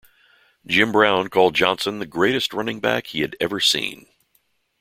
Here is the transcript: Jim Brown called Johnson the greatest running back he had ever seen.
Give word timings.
Jim 0.65 0.91
Brown 0.91 1.27
called 1.27 1.53
Johnson 1.53 1.99
the 1.99 2.07
greatest 2.07 2.53
running 2.55 2.79
back 2.79 3.05
he 3.05 3.21
had 3.21 3.35
ever 3.39 3.59
seen. 3.59 4.07